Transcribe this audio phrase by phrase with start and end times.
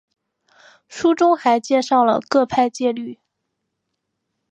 [0.87, 3.19] 书中还介绍了各派戒律。